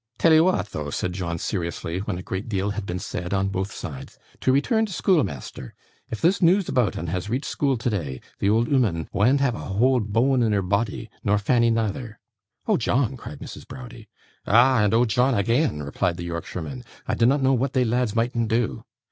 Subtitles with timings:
[0.17, 3.71] 'Tell'ee wa'at though,' said John seriously, when a great deal had been said on both
[3.71, 5.75] sides, 'to return to schoolmeasther.
[6.09, 9.59] If this news aboot 'un has reached school today, the old 'ooman wean't have a
[9.59, 12.19] whole boan in her boddy, nor Fanny neither.'
[12.65, 13.67] 'Oh, John!' cried Mrs.
[13.67, 14.09] Browdie.
[14.47, 14.81] 'Ah!
[14.83, 16.83] and Oh, John agean,' replied the Yorkshireman.
[17.07, 18.83] 'I dinnot know what they lads mightn't do.